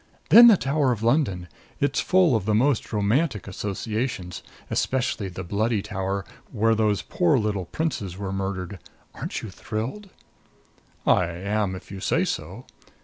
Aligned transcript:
"Then 0.29 0.47
the 0.47 0.57
Tower 0.57 0.91
of 0.91 1.03
London. 1.03 1.47
It's 1.79 1.99
full 1.99 2.35
of 2.35 2.45
the 2.45 2.55
most 2.55 2.91
romantic 2.91 3.47
associations. 3.47 4.41
Especially 4.71 5.29
the 5.29 5.43
Bloody 5.43 5.83
Tower, 5.83 6.25
where 6.51 6.73
those 6.73 7.03
poor 7.03 7.37
little 7.37 7.65
princes 7.65 8.17
were 8.17 8.33
murdered. 8.33 8.79
Aren't 9.13 9.43
you 9.43 9.51
thrilled?" 9.51 10.09
"I 11.05 11.25
am 11.27 11.75
if 11.75 11.91
you 11.91 11.99
say 11.99 12.25
so." 12.25 12.65